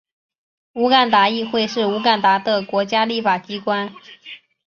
[0.73, 3.93] 乌干达议会是乌干达的国家立法机关。